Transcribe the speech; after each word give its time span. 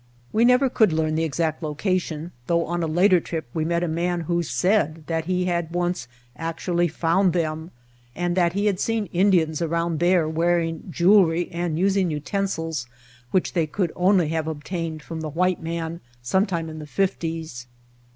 We 0.33 0.45
never 0.45 0.67
could 0.67 0.91
learn 0.91 1.13
the 1.13 1.23
exact 1.23 1.61
location, 1.61 2.31
though 2.47 2.65
on 2.65 2.81
a 2.81 2.87
later 2.87 3.19
trip 3.19 3.45
we 3.53 3.63
met 3.63 3.83
a 3.83 3.87
man 3.87 4.21
who 4.21 4.41
said 4.41 5.03
that 5.05 5.25
he 5.25 5.45
had 5.45 5.69
once 5.75 6.07
actually 6.35 6.87
found 6.87 7.33
them, 7.33 7.69
and 8.15 8.35
that 8.35 8.53
he 8.53 8.65
had 8.65 8.79
seen 8.79 9.09
Indians 9.13 9.61
around 9.61 9.99
there 9.99 10.27
wearing 10.27 10.87
jewelry 10.89 11.51
and 11.51 11.77
using 11.77 12.09
utensils 12.09 12.87
which 13.29 13.53
they 13.53 13.67
could 13.67 13.91
only 13.95 14.29
have 14.29 14.47
obtained 14.47 15.03
from 15.03 15.21
the 15.21 15.29
white 15.29 15.61
man 15.61 16.01
sometime 16.23 16.67
in 16.67 16.79
the 16.79 16.87
fifties. 16.87 17.67